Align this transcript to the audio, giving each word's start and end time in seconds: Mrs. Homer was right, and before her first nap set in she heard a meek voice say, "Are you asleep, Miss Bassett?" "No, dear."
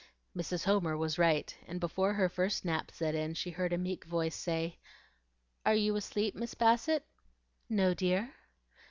Mrs. 0.35 0.63
Homer 0.65 0.97
was 0.97 1.19
right, 1.19 1.55
and 1.67 1.79
before 1.79 2.13
her 2.15 2.27
first 2.27 2.65
nap 2.65 2.89
set 2.89 3.13
in 3.13 3.35
she 3.35 3.51
heard 3.51 3.71
a 3.71 3.77
meek 3.77 4.03
voice 4.05 4.35
say, 4.35 4.79
"Are 5.63 5.75
you 5.75 5.95
asleep, 5.95 6.33
Miss 6.33 6.55
Bassett?" 6.55 7.05
"No, 7.69 7.93
dear." 7.93 8.33